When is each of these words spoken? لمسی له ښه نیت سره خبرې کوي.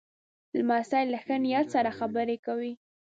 لمسی 0.57 1.03
له 1.13 1.19
ښه 1.23 1.35
نیت 1.43 1.67
سره 1.75 1.95
خبرې 1.99 2.37
کوي. 2.45 2.73